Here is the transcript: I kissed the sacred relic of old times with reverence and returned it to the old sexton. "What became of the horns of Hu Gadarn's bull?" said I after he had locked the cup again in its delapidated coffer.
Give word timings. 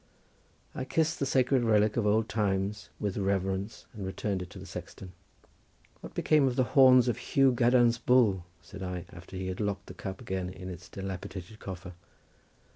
I 0.73 0.83
kissed 0.83 1.19
the 1.19 1.27
sacred 1.27 1.61
relic 1.63 1.95
of 1.95 2.07
old 2.07 2.27
times 2.27 2.89
with 2.99 3.17
reverence 3.19 3.85
and 3.93 4.03
returned 4.03 4.41
it 4.41 4.49
to 4.49 4.57
the 4.57 4.63
old 4.63 4.67
sexton. 4.67 5.11
"What 5.99 6.15
became 6.15 6.47
of 6.47 6.55
the 6.55 6.63
horns 6.73 7.07
of 7.07 7.19
Hu 7.19 7.51
Gadarn's 7.53 7.99
bull?" 7.99 8.43
said 8.63 8.81
I 8.81 9.05
after 9.13 9.37
he 9.37 9.45
had 9.45 9.59
locked 9.59 9.85
the 9.85 9.93
cup 9.93 10.19
again 10.19 10.49
in 10.49 10.69
its 10.69 10.89
delapidated 10.89 11.59
coffer. 11.59 11.93